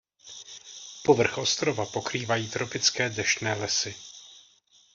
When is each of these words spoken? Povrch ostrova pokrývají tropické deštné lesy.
Povrch 1.05 1.37
ostrova 1.37 1.85
pokrývají 1.85 2.49
tropické 2.49 3.09
deštné 3.09 3.53
lesy. 3.53 3.95